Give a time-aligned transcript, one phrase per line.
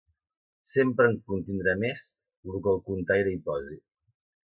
[0.75, 2.09] Sempre en contindrà més
[2.53, 3.83] lo que el contaire hi posi.